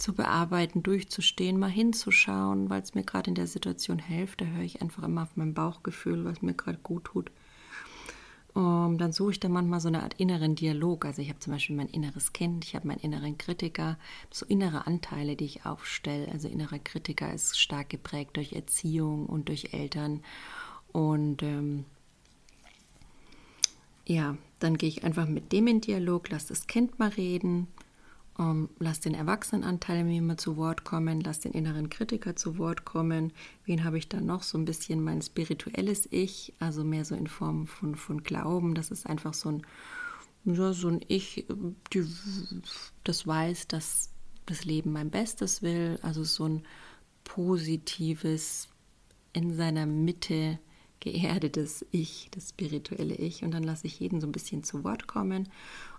zu 0.00 0.14
bearbeiten, 0.14 0.82
durchzustehen, 0.82 1.58
mal 1.58 1.70
hinzuschauen, 1.70 2.70
weil 2.70 2.82
es 2.82 2.94
mir 2.94 3.04
gerade 3.04 3.28
in 3.28 3.34
der 3.34 3.46
Situation 3.46 3.98
hilft. 3.98 4.40
Da 4.40 4.46
höre 4.46 4.64
ich 4.64 4.80
einfach 4.80 5.02
immer 5.02 5.22
auf 5.24 5.36
mein 5.36 5.54
Bauchgefühl, 5.54 6.24
was 6.24 6.42
mir 6.42 6.54
gerade 6.54 6.78
gut 6.78 7.04
tut. 7.04 7.30
Um, 8.52 8.98
dann 8.98 9.12
suche 9.12 9.32
ich 9.32 9.40
da 9.40 9.48
manchmal 9.48 9.80
so 9.80 9.86
eine 9.86 10.02
Art 10.02 10.14
inneren 10.14 10.56
Dialog. 10.56 11.04
Also 11.04 11.22
ich 11.22 11.28
habe 11.28 11.38
zum 11.38 11.52
Beispiel 11.52 11.76
mein 11.76 11.88
inneres 11.88 12.32
Kind, 12.32 12.64
ich 12.64 12.74
habe 12.74 12.88
meinen 12.88 12.98
inneren 12.98 13.38
Kritiker, 13.38 13.96
so 14.32 14.44
innere 14.46 14.88
Anteile, 14.88 15.36
die 15.36 15.44
ich 15.44 15.66
aufstelle. 15.66 16.28
Also 16.32 16.48
innerer 16.48 16.80
Kritiker 16.80 17.32
ist 17.32 17.60
stark 17.60 17.90
geprägt 17.90 18.36
durch 18.36 18.54
Erziehung 18.54 19.26
und 19.26 19.48
durch 19.48 19.72
Eltern. 19.72 20.22
Und 20.90 21.44
ähm, 21.44 21.84
ja, 24.06 24.36
dann 24.58 24.78
gehe 24.78 24.88
ich 24.88 25.04
einfach 25.04 25.28
mit 25.28 25.52
dem 25.52 25.68
in 25.68 25.80
Dialog, 25.80 26.30
lasse 26.30 26.48
das 26.48 26.66
Kind 26.66 26.98
mal 26.98 27.10
reden 27.10 27.68
ähm, 28.40 28.70
lass 28.78 29.00
den 29.00 29.12
Erwachsenenanteil 29.12 30.02
mir 30.02 30.22
mal 30.22 30.38
zu 30.38 30.56
Wort 30.56 30.84
kommen, 30.84 31.20
lass 31.20 31.40
den 31.40 31.52
inneren 31.52 31.90
Kritiker 31.90 32.36
zu 32.36 32.56
Wort 32.56 32.86
kommen. 32.86 33.32
Wen 33.66 33.84
habe 33.84 33.98
ich 33.98 34.08
dann 34.08 34.24
noch? 34.24 34.42
So 34.42 34.56
ein 34.56 34.64
bisschen 34.64 35.04
mein 35.04 35.20
spirituelles 35.20 36.08
Ich, 36.10 36.54
also 36.58 36.82
mehr 36.82 37.04
so 37.04 37.14
in 37.14 37.26
Form 37.26 37.66
von, 37.66 37.94
von 37.96 38.22
Glauben. 38.22 38.74
Das 38.74 38.90
ist 38.90 39.06
einfach 39.06 39.34
so 39.34 39.50
ein, 39.50 39.66
ja, 40.46 40.72
so 40.72 40.88
ein 40.88 41.00
Ich, 41.06 41.46
die, 41.92 42.06
das 43.04 43.26
weiß, 43.26 43.68
dass 43.68 44.08
das 44.46 44.64
Leben 44.64 44.92
mein 44.92 45.10
Bestes 45.10 45.60
will. 45.60 45.98
Also 46.00 46.24
so 46.24 46.48
ein 46.48 46.62
positives, 47.24 48.68
in 49.34 49.54
seiner 49.54 49.84
Mitte 49.84 50.58
geerdetes 51.00 51.84
Ich, 51.90 52.28
das 52.30 52.50
spirituelle 52.50 53.14
Ich. 53.14 53.44
Und 53.44 53.52
dann 53.52 53.64
lasse 53.64 53.86
ich 53.86 54.00
jeden 54.00 54.20
so 54.20 54.26
ein 54.26 54.32
bisschen 54.32 54.64
zu 54.64 54.82
Wort 54.82 55.06
kommen 55.06 55.48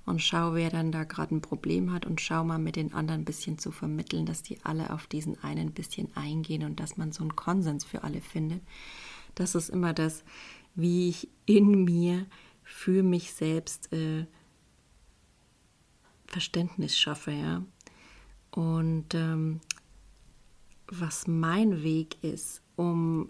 und 0.05 0.22
schau, 0.22 0.53
wer 0.53 0.70
dann 0.70 0.91
da 0.91 1.03
gerade 1.03 1.36
ein 1.36 1.41
Problem 1.41 1.91
hat 1.91 2.05
und 2.05 2.20
schau 2.20 2.43
mal 2.43 2.58
mit 2.58 2.75
den 2.75 2.93
anderen 2.93 3.22
ein 3.22 3.25
bisschen 3.25 3.58
zu 3.58 3.72
vermitteln, 3.72 4.25
dass 4.25 4.43
die 4.43 4.58
alle 4.63 4.91
auf 4.91 5.08
diesen 5.08 5.41
einen 5.43 5.70
ein 5.70 5.74
bisschen 5.74 6.15
eingehen 6.15 6.63
und 6.63 6.79
dass 6.79 6.98
man 6.98 7.12
so 7.12 7.22
einen 7.22 7.36
Konsens 7.36 7.86
für 7.86 8.03
alle 8.03 8.22
findet. 8.22 8.62
Das 9.36 9.55
ist 9.55 9.70
immer 9.70 9.93
das, 9.93 10.24
wie 10.75 11.10
ich 11.10 11.29
in 11.46 11.84
mir 11.84 12.25
für 12.63 13.03
mich 13.03 13.34
selbst 13.34 13.91
äh, 13.93 14.25
Verständnis 16.25 16.98
schaffe, 16.98 17.31
ja. 17.31 17.63
Und 18.51 19.13
ähm, 19.13 19.62
was 20.88 21.27
mein 21.27 21.84
Weg 21.84 22.22
ist, 22.22 22.62
um 22.75 23.29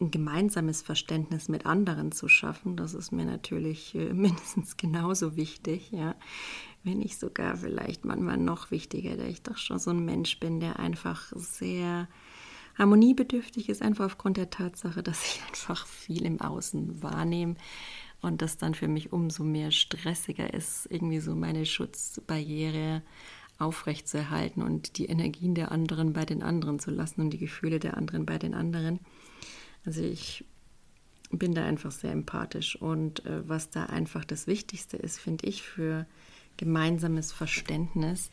ein 0.00 0.10
gemeinsames 0.10 0.82
Verständnis 0.82 1.48
mit 1.48 1.64
anderen 1.64 2.12
zu 2.12 2.28
schaffen, 2.28 2.76
das 2.76 2.94
ist 2.94 3.12
mir 3.12 3.24
natürlich 3.24 3.94
äh, 3.94 4.12
mindestens 4.12 4.76
genauso 4.76 5.36
wichtig, 5.36 5.90
ja. 5.90 6.14
Wenn 6.84 6.98
nicht 6.98 7.18
sogar 7.18 7.56
vielleicht 7.56 8.04
manchmal 8.04 8.36
noch 8.36 8.70
wichtiger, 8.70 9.16
da 9.16 9.24
ich 9.24 9.42
doch 9.42 9.56
schon 9.56 9.78
so 9.78 9.90
ein 9.90 10.04
Mensch 10.04 10.38
bin, 10.38 10.60
der 10.60 10.78
einfach 10.78 11.32
sehr 11.34 12.08
harmoniebedürftig 12.78 13.68
ist, 13.68 13.82
einfach 13.82 14.04
aufgrund 14.04 14.36
der 14.36 14.50
Tatsache, 14.50 15.02
dass 15.02 15.24
ich 15.24 15.42
einfach 15.48 15.86
viel 15.86 16.24
im 16.24 16.40
Außen 16.40 17.02
wahrnehme 17.02 17.56
und 18.20 18.42
das 18.42 18.58
dann 18.58 18.74
für 18.74 18.88
mich 18.88 19.12
umso 19.12 19.44
mehr 19.44 19.70
stressiger 19.70 20.52
ist, 20.52 20.86
irgendwie 20.90 21.20
so 21.20 21.34
meine 21.34 21.66
Schutzbarriere 21.66 23.02
aufrechtzuerhalten 23.58 24.62
und 24.62 24.98
die 24.98 25.06
Energien 25.06 25.54
der 25.54 25.72
anderen 25.72 26.12
bei 26.12 26.24
den 26.24 26.42
anderen 26.42 26.78
zu 26.78 26.90
lassen 26.90 27.22
und 27.22 27.30
die 27.30 27.38
Gefühle 27.38 27.78
der 27.78 27.96
anderen 27.96 28.26
bei 28.26 28.38
den 28.38 28.54
anderen. 28.54 29.00
Also 29.86 30.02
ich 30.02 30.44
bin 31.30 31.54
da 31.54 31.64
einfach 31.64 31.90
sehr 31.90 32.12
empathisch 32.12 32.76
und 32.76 33.24
äh, 33.24 33.48
was 33.48 33.70
da 33.70 33.84
einfach 33.86 34.24
das 34.24 34.46
Wichtigste 34.46 34.96
ist, 34.96 35.18
finde 35.18 35.46
ich, 35.46 35.62
für 35.62 36.06
gemeinsames 36.56 37.32
Verständnis, 37.32 38.30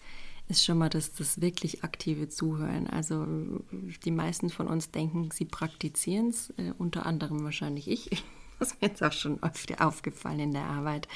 ist 0.49 0.65
schon 0.65 0.77
mal 0.77 0.89
das, 0.89 1.13
das 1.13 1.41
wirklich 1.41 1.83
aktive 1.83 2.27
Zuhören. 2.27 2.87
Also 2.87 3.25
die 4.03 4.11
meisten 4.11 4.49
von 4.49 4.67
uns 4.67 4.91
denken, 4.91 5.29
sie 5.31 5.45
praktizieren 5.45 6.29
es, 6.29 6.49
äh, 6.57 6.73
unter 6.77 7.05
anderem 7.05 7.43
wahrscheinlich 7.43 7.87
ich. 7.87 8.09
Das 8.63 8.71
ist 8.71 8.81
mir 8.81 8.87
jetzt 8.87 9.03
auch 9.03 9.11
schon 9.11 9.39
oft 9.41 9.81
aufgefallen 9.81 10.39
in 10.39 10.53
der 10.53 10.63
Arbeit. 10.63 11.09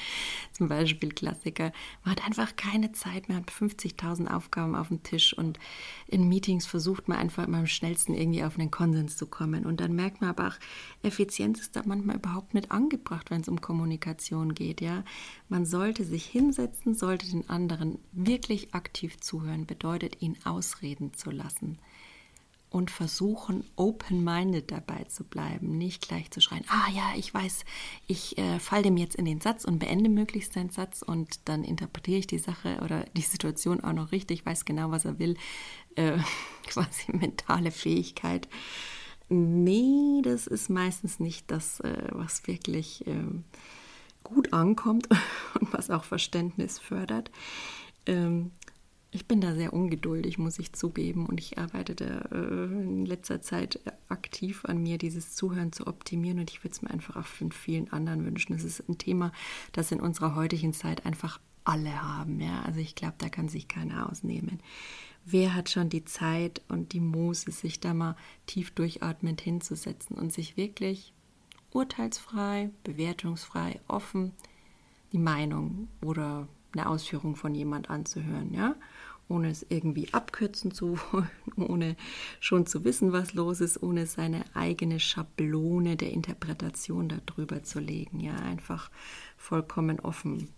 Zum 0.52 0.68
Beispiel 0.68 1.08
Klassiker. 1.08 1.72
Man 2.04 2.14
hat 2.14 2.26
einfach 2.26 2.56
keine 2.56 2.92
Zeit 2.92 3.30
mehr, 3.30 3.38
hat 3.38 3.50
50.000 3.50 4.30
Aufgaben 4.30 4.74
auf 4.74 4.88
dem 4.88 5.02
Tisch 5.02 5.32
und 5.32 5.58
in 6.08 6.28
Meetings 6.28 6.66
versucht 6.66 7.08
man 7.08 7.16
einfach 7.16 7.46
immer 7.46 7.56
am 7.56 7.66
schnellsten 7.66 8.12
irgendwie 8.12 8.44
auf 8.44 8.58
einen 8.58 8.70
Konsens 8.70 9.16
zu 9.16 9.26
kommen. 9.26 9.64
Und 9.64 9.80
dann 9.80 9.94
merkt 9.94 10.20
man 10.20 10.28
aber 10.28 10.48
auch, 10.48 10.56
Effizienz 11.02 11.60
ist 11.60 11.74
da 11.74 11.82
manchmal 11.86 12.16
überhaupt 12.16 12.52
nicht 12.52 12.70
angebracht, 12.70 13.30
wenn 13.30 13.40
es 13.40 13.48
um 13.48 13.62
Kommunikation 13.62 14.52
geht. 14.52 14.82
Ja? 14.82 15.02
Man 15.48 15.64
sollte 15.64 16.04
sich 16.04 16.26
hinsetzen, 16.26 16.94
sollte 16.94 17.30
den 17.30 17.48
anderen 17.48 17.98
wirklich 18.12 18.74
aktiv 18.74 19.18
zuhören, 19.20 19.64
bedeutet 19.64 20.20
ihn 20.20 20.36
ausreden 20.44 21.14
zu 21.14 21.30
lassen 21.30 21.78
und 22.70 22.90
versuchen, 22.90 23.64
open-minded 23.76 24.70
dabei 24.70 25.04
zu 25.04 25.24
bleiben, 25.24 25.78
nicht 25.78 26.06
gleich 26.06 26.30
zu 26.30 26.40
schreien, 26.40 26.64
ah 26.68 26.90
ja, 26.94 27.12
ich 27.16 27.32
weiß, 27.32 27.64
ich 28.06 28.36
äh, 28.36 28.58
falle 28.58 28.82
dem 28.82 28.96
jetzt 28.96 29.16
in 29.16 29.24
den 29.24 29.40
Satz 29.40 29.64
und 29.64 29.78
beende 29.78 30.10
möglichst 30.10 30.54
den 30.54 30.70
Satz 30.70 31.02
und 31.02 31.48
dann 31.48 31.64
interpretiere 31.64 32.18
ich 32.18 32.26
die 32.26 32.38
Sache 32.38 32.80
oder 32.84 33.04
die 33.16 33.22
Situation 33.22 33.80
auch 33.82 33.92
noch 33.94 34.12
richtig, 34.12 34.44
weiß 34.44 34.64
genau, 34.64 34.90
was 34.90 35.04
er 35.04 35.18
will, 35.18 35.36
äh, 35.94 36.18
quasi 36.66 37.12
mentale 37.12 37.70
Fähigkeit. 37.70 38.48
Nee, 39.30 40.22
das 40.22 40.46
ist 40.46 40.70
meistens 40.70 41.20
nicht 41.20 41.50
das, 41.50 41.80
äh, 41.80 42.08
was 42.12 42.46
wirklich 42.46 43.06
ähm, 43.06 43.44
gut 44.24 44.52
ankommt 44.52 45.08
und 45.60 45.72
was 45.72 45.90
auch 45.90 46.04
Verständnis 46.04 46.78
fördert. 46.78 47.30
Ähm, 48.06 48.52
ich 49.10 49.26
bin 49.26 49.40
da 49.40 49.54
sehr 49.54 49.72
ungeduldig, 49.72 50.36
muss 50.36 50.58
ich 50.58 50.72
zugeben. 50.72 51.26
Und 51.26 51.40
ich 51.40 51.58
arbeite 51.58 51.94
da 51.94 52.20
äh, 52.30 52.64
in 52.64 53.06
letzter 53.06 53.40
Zeit 53.40 53.80
aktiv 54.08 54.64
an 54.64 54.82
mir, 54.82 54.98
dieses 54.98 55.34
Zuhören 55.34 55.72
zu 55.72 55.86
optimieren. 55.86 56.38
Und 56.38 56.50
ich 56.50 56.62
würde 56.62 56.72
es 56.72 56.82
mir 56.82 56.90
einfach 56.90 57.16
auch 57.16 57.26
von 57.26 57.50
vielen 57.50 57.90
anderen 57.90 58.24
wünschen. 58.26 58.54
Es 58.54 58.64
ist 58.64 58.86
ein 58.88 58.98
Thema, 58.98 59.32
das 59.72 59.92
in 59.92 60.00
unserer 60.00 60.34
heutigen 60.34 60.74
Zeit 60.74 61.06
einfach 61.06 61.40
alle 61.64 62.02
haben. 62.02 62.40
Ja? 62.40 62.62
Also 62.62 62.80
ich 62.80 62.94
glaube, 62.94 63.14
da 63.18 63.30
kann 63.30 63.48
sich 63.48 63.66
keiner 63.66 64.10
ausnehmen. 64.10 64.60
Wer 65.24 65.54
hat 65.54 65.70
schon 65.70 65.88
die 65.88 66.04
Zeit 66.04 66.62
und 66.68 66.92
die 66.92 67.00
Muße, 67.00 67.50
sich 67.50 67.80
da 67.80 67.94
mal 67.94 68.16
tief 68.46 68.70
durchatmend 68.72 69.40
hinzusetzen 69.40 70.16
und 70.16 70.32
sich 70.32 70.56
wirklich 70.56 71.12
urteilsfrei, 71.70 72.70
bewertungsfrei, 72.84 73.80
offen 73.88 74.32
die 75.12 75.18
Meinung 75.18 75.88
oder 76.02 76.48
eine 76.72 76.88
Ausführung 76.88 77.36
von 77.36 77.54
jemand 77.54 77.90
anzuhören, 77.90 78.52
ja, 78.52 78.74
ohne 79.28 79.50
es 79.50 79.66
irgendwie 79.68 80.12
abkürzen 80.12 80.72
zu 80.72 80.98
wollen, 81.12 81.28
ohne 81.56 81.96
schon 82.40 82.66
zu 82.66 82.84
wissen, 82.84 83.12
was 83.12 83.34
los 83.34 83.60
ist, 83.60 83.82
ohne 83.82 84.06
seine 84.06 84.44
eigene 84.54 85.00
Schablone 85.00 85.96
der 85.96 86.12
Interpretation 86.12 87.20
darüber 87.26 87.62
zu 87.62 87.80
legen, 87.80 88.20
ja, 88.20 88.34
einfach 88.36 88.90
vollkommen 89.36 90.00
offen. 90.00 90.48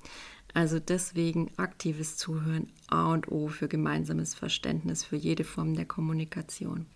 Also 0.53 0.81
deswegen 0.81 1.51
aktives 1.57 2.17
Zuhören 2.17 2.69
A 2.89 3.13
und 3.13 3.31
O 3.31 3.49
für 3.49 3.69
gemeinsames 3.69 4.35
Verständnis 4.35 5.05
für 5.05 5.17
jede 5.17 5.45
Form 5.45 5.75
der 5.75 5.87
Kommunikation. 5.87 6.87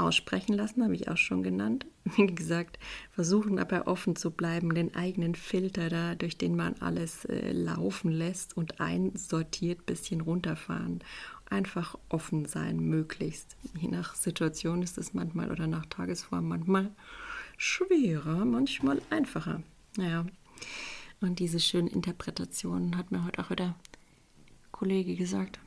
Aussprechen 0.00 0.54
lassen 0.54 0.82
habe 0.82 0.94
ich 0.94 1.08
auch 1.08 1.16
schon 1.16 1.42
genannt. 1.42 1.86
Wie 2.16 2.26
gesagt, 2.26 2.78
versuchen 3.12 3.56
dabei 3.56 3.86
offen 3.86 4.16
zu 4.16 4.30
bleiben, 4.30 4.74
den 4.74 4.94
eigenen 4.94 5.34
Filter 5.34 5.88
da, 5.88 6.14
durch 6.14 6.36
den 6.36 6.56
man 6.56 6.74
alles 6.80 7.24
äh, 7.26 7.52
laufen 7.52 8.10
lässt 8.10 8.56
und 8.56 8.80
einsortiert, 8.80 9.86
bisschen 9.86 10.20
runterfahren. 10.20 11.00
Einfach 11.48 11.96
offen 12.08 12.44
sein, 12.44 12.78
möglichst. 12.78 13.56
Je 13.78 13.88
nach 13.88 14.14
Situation 14.14 14.82
ist 14.82 14.98
es 14.98 15.14
manchmal 15.14 15.50
oder 15.50 15.66
nach 15.66 15.86
Tagesform 15.86 16.48
manchmal 16.48 16.90
schwerer, 17.56 18.44
manchmal 18.44 19.02
einfacher. 19.10 19.62
Naja. 19.96 20.26
Und 21.20 21.38
diese 21.38 21.60
schönen 21.60 21.88
Interpretationen 21.88 22.96
hat 22.96 23.10
mir 23.10 23.24
heute 23.24 23.42
auch 23.42 23.50
wieder 23.50 23.74
Kollege 24.72 25.16
gesagt. 25.16 25.58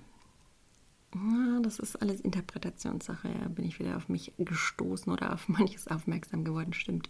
Ja, 1.15 1.60
das 1.62 1.77
ist 1.77 2.01
alles 2.01 2.22
Interpretationssache. 2.22 3.29
Bin 3.50 3.65
ich 3.65 3.79
wieder 3.79 3.98
auf 3.98 4.10
mich 4.10 4.34
gestoßen 4.39 5.12
oder 5.13 5.34
auf 5.34 5.48
manches 5.48 5.88
aufmerksam 5.88 6.43
geworden. 6.43 6.74
Stimmt. 6.74 7.10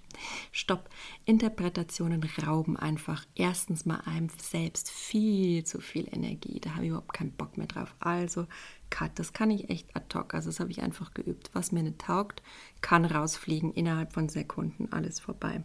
Stopp. 0.51 0.89
Interpretationen 1.25 2.21
rauben 2.45 2.75
einfach 2.75 3.25
erstens 3.35 3.85
mal 3.85 4.01
einem 4.01 4.27
selbst 4.29 4.89
viel 4.89 5.63
zu 5.63 5.79
viel 5.79 6.07
Energie. 6.11 6.59
Da 6.59 6.71
habe 6.71 6.83
ich 6.83 6.89
überhaupt 6.89 7.13
keinen 7.13 7.31
Bock 7.31 7.57
mehr 7.57 7.67
drauf. 7.67 7.95
Also, 7.99 8.45
cut. 8.89 9.17
Das 9.17 9.31
kann 9.31 9.51
ich 9.51 9.69
echt 9.69 9.95
ad 9.95 10.05
hoc. 10.17 10.33
Also, 10.33 10.49
das 10.49 10.59
habe 10.59 10.71
ich 10.71 10.81
einfach 10.81 11.13
geübt. 11.13 11.51
Was 11.53 11.71
mir 11.71 11.83
nicht 11.83 11.99
taugt, 11.99 12.43
kann 12.81 13.05
rausfliegen 13.05 13.71
innerhalb 13.73 14.11
von 14.11 14.27
Sekunden. 14.27 14.91
Alles 14.91 15.21
vorbei. 15.21 15.63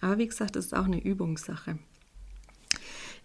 Aber 0.00 0.18
wie 0.18 0.26
gesagt, 0.26 0.56
das 0.56 0.66
ist 0.66 0.74
auch 0.74 0.86
eine 0.86 1.00
Übungssache. 1.00 1.78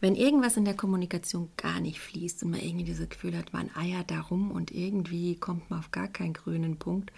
Wenn 0.01 0.15
irgendwas 0.15 0.57
in 0.57 0.65
der 0.65 0.75
Kommunikation 0.75 1.49
gar 1.57 1.79
nicht 1.79 1.99
fließt 1.99 2.43
und 2.43 2.51
man 2.51 2.59
irgendwie 2.59 2.91
das 2.93 3.07
Gefühl 3.09 3.37
hat, 3.37 3.53
man 3.53 3.69
eiert 3.75 4.11
darum 4.11 4.51
und 4.51 4.71
irgendwie 4.71 5.35
kommt 5.35 5.69
man 5.69 5.79
auf 5.79 5.91
gar 5.91 6.07
keinen 6.07 6.33
grünen 6.33 6.77
Punkt 6.77 7.11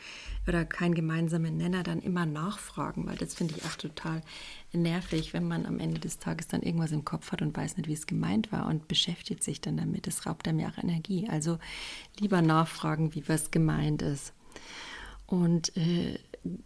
oder 0.48 0.64
keinen 0.64 0.94
gemeinsamen 0.94 1.58
Nenner, 1.58 1.84
dann 1.84 2.00
immer 2.02 2.26
nachfragen, 2.26 3.08
weil 3.08 3.18
das 3.18 3.34
finde 3.34 3.56
ich 3.58 3.66
auch 3.66 3.76
total 3.76 4.22
nervig, 4.74 5.34
wenn 5.34 5.48
man 5.48 5.66
am 5.66 5.80
Ende 5.80 6.00
des 6.00 6.20
Tages 6.20 6.48
dann 6.48 6.62
irgendwas 6.62 6.92
im 6.92 7.06
Kopf 7.06 7.32
hat 7.32 7.42
und 7.42 7.56
weiß 7.56 7.78
nicht, 7.78 7.88
wie 7.88 7.94
es 7.94 8.08
gemeint 8.08 8.52
war 8.52 8.68
und 8.68 8.88
beschäftigt 8.88 9.44
sich 9.44 9.62
dann 9.62 9.78
damit. 9.78 10.08
Das 10.08 10.26
raubt 10.26 10.48
einem 10.48 10.60
ja 10.60 10.70
auch 10.70 10.78
Energie. 10.78 11.28
Also 11.30 11.58
lieber 12.20 12.42
nachfragen, 12.42 13.16
wie 13.16 13.28
was 13.28 13.52
gemeint 13.52 14.02
ist. 14.02 14.34
Und 15.26 15.76
äh, 15.76 16.20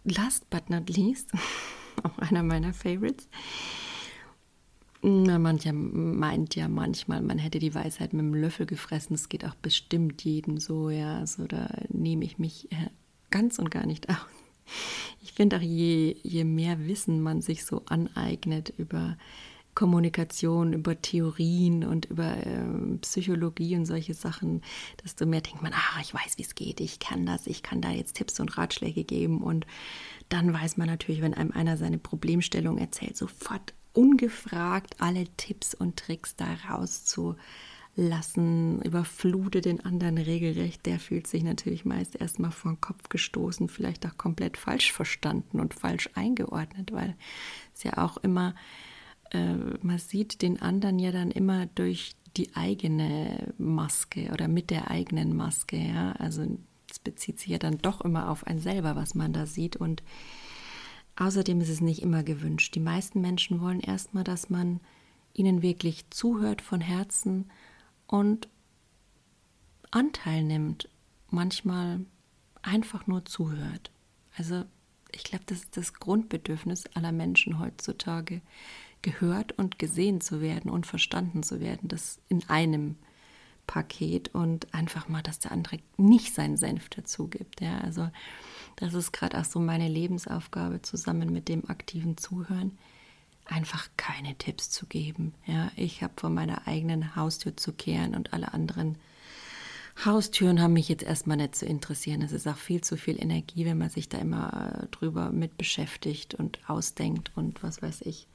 last 0.04 0.48
but 0.50 0.70
not 0.70 0.88
least, 0.88 1.32
auch 2.02 2.18
einer 2.18 2.42
meiner 2.42 2.72
Favorites, 2.72 3.28
mancher 5.02 5.72
meint 5.72 6.54
ja 6.54 6.68
manchmal, 6.68 7.22
man 7.22 7.38
hätte 7.38 7.58
die 7.58 7.74
Weisheit 7.74 8.12
mit 8.12 8.20
dem 8.20 8.34
Löffel 8.34 8.66
gefressen. 8.66 9.14
Das 9.16 9.28
geht 9.28 9.44
auch 9.44 9.56
bestimmt 9.56 10.22
jedem 10.22 10.58
so, 10.58 10.90
ja. 10.90 11.18
Also 11.18 11.46
da 11.46 11.68
nehme 11.88 12.24
ich 12.24 12.38
mich 12.38 12.70
äh, 12.72 12.90
ganz 13.30 13.58
und 13.58 13.70
gar 13.70 13.86
nicht 13.86 14.08
aus. 14.08 14.16
Ich 15.20 15.32
finde 15.32 15.56
auch, 15.56 15.60
je, 15.60 16.16
je 16.22 16.44
mehr 16.44 16.86
Wissen 16.86 17.20
man 17.20 17.42
sich 17.42 17.64
so 17.64 17.82
aneignet 17.86 18.72
über 18.76 19.16
Kommunikation, 19.74 20.72
über 20.72 21.00
Theorien 21.00 21.84
und 21.84 22.06
über 22.06 22.36
äh, 22.36 22.96
Psychologie 23.00 23.76
und 23.76 23.86
solche 23.86 24.14
Sachen, 24.14 24.62
desto 25.02 25.24
mehr 25.24 25.40
denkt 25.40 25.62
man, 25.62 25.72
ah, 25.72 26.00
ich 26.00 26.12
weiß, 26.12 26.36
wie 26.36 26.42
es 26.42 26.54
geht, 26.54 26.80
ich 26.80 26.98
kann 27.00 27.24
das, 27.24 27.46
ich 27.46 27.62
kann 27.62 27.80
da 27.80 27.90
jetzt 27.90 28.16
Tipps 28.16 28.38
und 28.38 28.56
Ratschläge 28.58 29.04
geben. 29.04 29.42
Und 29.42 29.66
dann 30.28 30.52
weiß 30.52 30.76
man 30.76 30.88
natürlich, 30.88 31.22
wenn 31.22 31.34
einem 31.34 31.52
einer 31.52 31.76
seine 31.76 31.98
Problemstellung 31.98 32.78
erzählt, 32.78 33.16
sofort 33.16 33.72
ungefragt 33.92 35.00
alle 35.00 35.26
Tipps 35.36 35.74
und 35.74 35.96
Tricks 35.96 36.36
da 36.36 36.46
rauszulassen, 36.70 38.80
überflutet 38.82 39.66
den 39.66 39.84
anderen 39.84 40.18
regelrecht. 40.18 40.86
Der 40.86 40.98
fühlt 40.98 41.26
sich 41.26 41.42
natürlich 41.42 41.84
meist 41.84 42.16
erstmal 42.16 42.52
vor 42.52 42.72
den 42.72 42.80
Kopf 42.80 43.08
gestoßen, 43.08 43.68
vielleicht 43.68 44.06
auch 44.06 44.16
komplett 44.16 44.56
falsch 44.56 44.92
verstanden 44.92 45.60
und 45.60 45.74
falsch 45.74 46.08
eingeordnet, 46.14 46.92
weil 46.92 47.16
es 47.74 47.82
ja 47.82 47.98
auch 47.98 48.16
immer, 48.18 48.54
äh, 49.30 49.54
man 49.82 49.98
sieht 49.98 50.42
den 50.42 50.62
anderen 50.62 50.98
ja 50.98 51.12
dann 51.12 51.30
immer 51.30 51.66
durch 51.66 52.14
die 52.36 52.54
eigene 52.56 53.52
Maske 53.58 54.30
oder 54.32 54.48
mit 54.48 54.70
der 54.70 54.90
eigenen 54.90 55.36
Maske, 55.36 55.76
ja. 55.76 56.12
Also 56.12 56.46
es 56.90 56.98
bezieht 56.98 57.40
sich 57.40 57.48
ja 57.48 57.58
dann 57.58 57.78
doch 57.78 58.02
immer 58.02 58.30
auf 58.30 58.46
einen 58.46 58.60
selber, 58.60 58.96
was 58.96 59.14
man 59.14 59.32
da 59.32 59.46
sieht 59.46 59.76
und 59.76 60.02
Außerdem 61.16 61.60
ist 61.60 61.68
es 61.68 61.80
nicht 61.80 62.02
immer 62.02 62.22
gewünscht. 62.22 62.74
Die 62.74 62.80
meisten 62.80 63.20
Menschen 63.20 63.60
wollen 63.60 63.80
erstmal, 63.80 64.24
dass 64.24 64.50
man 64.50 64.80
ihnen 65.34 65.62
wirklich 65.62 66.08
zuhört 66.10 66.62
von 66.62 66.80
Herzen 66.80 67.50
und 68.06 68.48
Anteil 69.90 70.42
nimmt, 70.42 70.88
manchmal 71.28 72.00
einfach 72.62 73.06
nur 73.06 73.24
zuhört. 73.24 73.90
Also 74.36 74.64
ich 75.14 75.24
glaube, 75.24 75.44
das 75.46 75.58
ist 75.58 75.76
das 75.76 75.94
Grundbedürfnis 75.94 76.86
aller 76.94 77.12
Menschen 77.12 77.58
heutzutage, 77.58 78.40
gehört 79.02 79.52
und 79.52 79.78
gesehen 79.78 80.20
zu 80.20 80.40
werden 80.40 80.70
und 80.70 80.86
verstanden 80.86 81.42
zu 81.42 81.60
werden, 81.60 81.88
das 81.88 82.20
in 82.28 82.48
einem 82.48 82.96
Paket 83.66 84.34
und 84.34 84.72
einfach 84.74 85.08
mal, 85.08 85.22
dass 85.22 85.38
der 85.38 85.52
andere 85.52 85.78
nicht 85.96 86.34
seinen 86.34 86.56
Senf 86.56 86.88
dazu 86.88 87.28
gibt. 87.28 87.60
Ja, 87.60 87.78
also 87.78 88.08
das 88.82 88.94
ist 88.94 89.12
gerade 89.12 89.38
auch 89.38 89.44
so 89.44 89.60
meine 89.60 89.88
Lebensaufgabe 89.88 90.82
zusammen 90.82 91.32
mit 91.32 91.48
dem 91.48 91.70
aktiven 91.70 92.16
Zuhören, 92.16 92.76
einfach 93.44 93.88
keine 93.96 94.34
Tipps 94.36 94.70
zu 94.70 94.86
geben. 94.86 95.34
Ja, 95.46 95.70
ich 95.76 96.02
habe 96.02 96.14
vor 96.16 96.30
meiner 96.30 96.66
eigenen 96.66 97.14
Haustür 97.14 97.56
zu 97.56 97.72
kehren 97.72 98.14
und 98.14 98.32
alle 98.32 98.52
anderen 98.52 98.98
Haustüren 100.04 100.60
haben 100.60 100.72
mich 100.72 100.88
jetzt 100.88 101.04
erstmal 101.04 101.36
nicht 101.36 101.54
zu 101.54 101.66
interessieren. 101.66 102.22
Es 102.22 102.32
ist 102.32 102.48
auch 102.48 102.56
viel 102.56 102.80
zu 102.80 102.96
viel 102.96 103.22
Energie, 103.22 103.66
wenn 103.66 103.78
man 103.78 103.90
sich 103.90 104.08
da 104.08 104.18
immer 104.18 104.82
äh, 104.82 104.86
drüber 104.88 105.30
mit 105.30 105.58
beschäftigt 105.58 106.34
und 106.34 106.58
ausdenkt 106.66 107.30
und 107.36 107.62
was 107.62 107.82
weiß 107.82 108.00
ich 108.02 108.26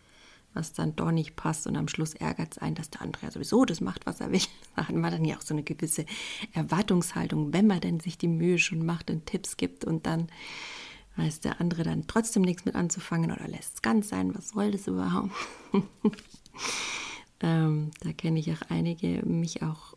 was 0.53 0.73
dann 0.73 0.95
doch 0.95 1.12
nicht 1.12 1.36
passt 1.36 1.67
und 1.67 1.75
am 1.75 1.88
Schluss 1.88 2.13
ärgert 2.13 2.53
es 2.53 2.57
einen, 2.57 2.75
dass 2.75 2.89
der 2.89 3.01
andere 3.01 3.25
ja 3.25 3.31
sowieso 3.31 3.65
das 3.65 3.81
macht, 3.81 4.05
was 4.05 4.21
er 4.21 4.31
will. 4.31 4.41
Da 4.75 4.88
hat 4.88 4.95
man 4.95 5.12
dann 5.12 5.25
ja 5.25 5.38
auch 5.38 5.41
so 5.41 5.55
eine 5.55 5.63
gewisse 5.63 6.05
Erwartungshaltung, 6.53 7.51
wenn 7.51 7.65
man 7.65 7.81
denn 7.81 7.99
sich 7.99 8.17
die 8.17 8.27
Mühe 8.27 8.60
schon 8.60 8.86
macht 8.86 9.10
und 9.10 9.25
Tipps 9.25 9.57
gibt 9.57 9.86
und 9.86 10.05
dann 10.05 10.27
weiß 11.15 11.39
der 11.39 11.60
andere 11.60 11.83
dann 11.83 12.05
trotzdem 12.05 12.43
nichts 12.43 12.65
mit 12.65 12.75
anzufangen 12.75 13.31
oder 13.31 13.47
lässt 13.47 13.75
es 13.75 13.81
ganz 13.81 14.10
sein, 14.10 14.36
was 14.36 14.49
soll 14.49 14.71
das 14.71 14.88
überhaupt? 14.88 15.31
ähm, 17.41 17.91
da 18.01 18.13
kenne 18.13 18.39
ich 18.39 18.51
auch 18.51 18.62
einige, 18.69 19.25
mich 19.25 19.63
auch 19.63 19.96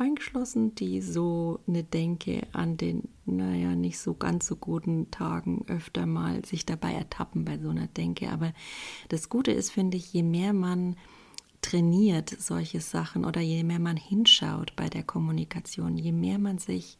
eingeschlossen, 0.00 0.74
die 0.74 1.00
so 1.00 1.60
eine 1.66 1.84
Denke 1.84 2.46
an 2.52 2.76
den, 2.76 3.08
naja, 3.26 3.74
nicht 3.74 3.98
so 3.98 4.14
ganz 4.14 4.46
so 4.46 4.56
guten 4.56 5.10
Tagen 5.10 5.64
öfter 5.68 6.06
mal 6.06 6.44
sich 6.44 6.66
dabei 6.66 6.92
ertappen 6.92 7.44
bei 7.44 7.58
so 7.58 7.68
einer 7.68 7.86
Denke. 7.86 8.30
Aber 8.30 8.52
das 9.08 9.28
Gute 9.28 9.52
ist, 9.52 9.70
finde 9.70 9.96
ich, 9.96 10.12
je 10.12 10.22
mehr 10.22 10.52
man 10.52 10.96
trainiert 11.62 12.30
solche 12.30 12.80
Sachen 12.80 13.24
oder 13.24 13.40
je 13.40 13.62
mehr 13.64 13.78
man 13.78 13.96
hinschaut 13.96 14.74
bei 14.76 14.88
der 14.88 15.02
Kommunikation, 15.02 15.96
je 15.96 16.12
mehr 16.12 16.38
man 16.38 16.58
sich 16.58 16.98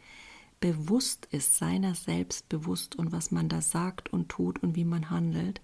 bewusst 0.61 1.27
ist, 1.31 1.57
seiner 1.57 1.95
selbst 1.95 2.49
bewusst 2.49 2.97
und 2.97 3.13
was 3.13 3.31
man 3.31 3.49
da 3.49 3.63
sagt 3.63 4.13
und 4.13 4.29
tut 4.29 4.63
und 4.63 4.77
wie 4.77 4.85
man 4.85 5.09
handelt, 5.09 5.63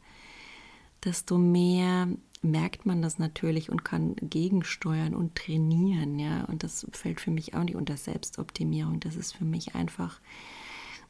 desto 1.04 1.36
mehr 1.36 2.08
merkt 2.42 2.86
man 2.86 3.02
das 3.02 3.18
natürlich 3.18 3.70
und 3.70 3.84
kann 3.84 4.16
gegensteuern 4.16 5.14
und 5.14 5.34
trainieren, 5.34 6.18
ja. 6.18 6.44
Und 6.44 6.62
das 6.62 6.86
fällt 6.92 7.20
für 7.20 7.30
mich 7.30 7.54
auch 7.54 7.64
nicht 7.64 7.76
unter 7.76 7.96
Selbstoptimierung. 7.96 9.00
Das 9.00 9.16
ist 9.16 9.32
für 9.32 9.44
mich 9.44 9.74
einfach 9.74 10.20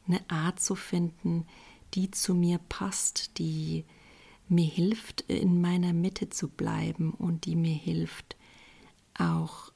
eine 0.07 0.21
Art 0.29 0.59
zu 0.59 0.75
finden, 0.75 1.45
die 1.93 2.11
zu 2.11 2.33
mir 2.33 2.59
passt, 2.69 3.37
die 3.37 3.85
mir 4.49 4.65
hilft, 4.65 5.21
in 5.21 5.61
meiner 5.61 5.93
Mitte 5.93 6.29
zu 6.29 6.47
bleiben 6.47 7.11
und 7.11 7.45
die 7.45 7.55
mir 7.55 7.75
hilft, 7.75 8.37
auch 9.17 9.71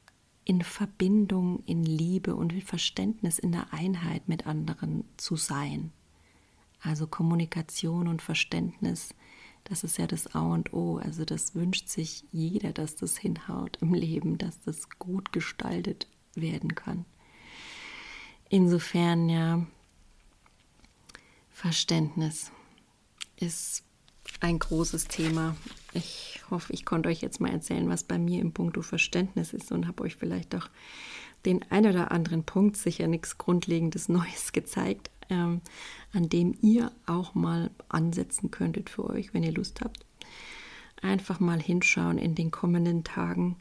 in 0.45 0.61
Verbindung, 0.61 1.63
in 1.65 1.83
Liebe 1.83 2.35
und 2.35 2.53
in 2.53 2.61
Verständnis, 2.61 3.39
in 3.39 3.51
der 3.51 3.73
Einheit 3.73 4.27
mit 4.27 4.47
anderen 4.47 5.03
zu 5.17 5.35
sein. 5.35 5.91
Also 6.81 7.05
Kommunikation 7.05 8.07
und 8.07 8.21
Verständnis 8.21 9.13
das 9.65 9.83
ist 9.83 9.97
ja 9.97 10.07
das 10.07 10.35
A 10.35 10.41
und 10.41 10.73
O. 10.73 10.97
Also 10.97 11.25
das 11.25 11.55
wünscht 11.55 11.89
sich 11.89 12.25
jeder, 12.31 12.73
dass 12.73 12.95
das 12.95 13.17
hinhaut 13.17 13.77
im 13.81 13.93
Leben, 13.93 14.37
dass 14.37 14.59
das 14.61 14.89
gut 14.99 15.31
gestaltet 15.31 16.07
werden 16.35 16.75
kann. 16.75 17.05
Insofern 18.49 19.29
ja, 19.29 19.65
Verständnis 21.49 22.51
ist 23.37 23.83
ein 24.39 24.59
großes 24.59 25.07
Thema. 25.07 25.55
Ich 25.93 26.41
hoffe, 26.49 26.73
ich 26.73 26.85
konnte 26.85 27.09
euch 27.09 27.21
jetzt 27.21 27.39
mal 27.39 27.51
erzählen, 27.51 27.87
was 27.89 28.03
bei 28.03 28.17
mir 28.17 28.41
im 28.41 28.53
Punkto 28.53 28.81
Verständnis 28.81 29.53
ist 29.53 29.71
und 29.71 29.87
habe 29.87 30.03
euch 30.03 30.15
vielleicht 30.15 30.55
auch 30.55 30.69
den 31.45 31.63
ein 31.71 31.85
oder 31.85 32.11
anderen 32.11 32.43
Punkt, 32.43 32.77
sicher 32.77 33.07
nichts 33.07 33.37
Grundlegendes 33.37 34.09
Neues 34.09 34.51
gezeigt, 34.51 35.09
ähm, 35.31 35.61
an 36.13 36.29
dem 36.29 36.55
ihr 36.61 36.91
auch 37.07 37.33
mal 37.33 37.71
ansetzen 37.89 38.51
könntet 38.51 38.89
für 38.91 39.09
euch, 39.09 39.33
wenn 39.33 39.43
ihr 39.43 39.53
Lust 39.53 39.81
habt. 39.81 40.05
Einfach 41.01 41.39
mal 41.39 41.59
hinschauen 41.59 42.19
in 42.19 42.35
den 42.35 42.51
kommenden 42.51 43.03
Tagen. 43.03 43.55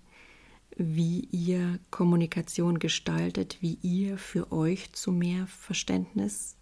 wie 0.76 1.28
ihr 1.30 1.78
Kommunikation 1.90 2.78
gestaltet, 2.78 3.59
wie 3.61 3.78
ihr 3.83 4.16
für 4.16 4.50
euch 4.50 4.92
zu 4.92 5.12
mehr 5.12 5.46
Verständnis 5.46 6.56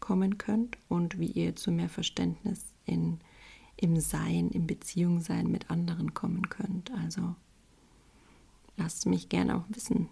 kommen 0.00 0.36
könnt 0.38 0.78
und 0.88 1.18
wie 1.20 1.26
ihr 1.30 1.54
zu 1.54 1.70
mehr 1.70 1.88
Verständnis 1.88 2.74
in, 2.86 3.20
im 3.76 4.00
Sein, 4.00 4.50
im 4.50 4.66
Beziehungssein 4.66 5.46
mit 5.46 5.70
anderen 5.70 6.12
kommen 6.12 6.48
könnt. 6.48 6.90
Also 7.04 7.36
lasst 8.76 9.06
mich 9.06 9.28
gerne 9.28 9.56
auch 9.56 9.64
wissen. 9.68 10.08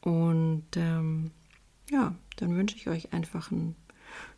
Und 0.00 0.64
ähm, 0.76 1.32
ja, 1.92 2.14
dann 2.36 2.56
wünsche 2.56 2.76
ich 2.76 2.88
euch 2.88 3.12
einfach 3.12 3.52
einen 3.52 3.76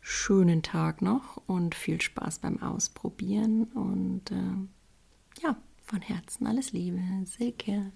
schönen 0.01 0.61
Tag 0.61 1.01
noch 1.01 1.41
und 1.47 1.73
viel 1.73 2.01
Spaß 2.01 2.39
beim 2.39 2.61
Ausprobieren. 2.61 3.63
Und 3.63 4.31
äh, 4.31 5.41
ja, 5.41 5.57
von 5.81 6.01
Herzen 6.01 6.47
alles 6.47 6.73
Liebe, 6.73 7.01
Silke. 7.23 7.91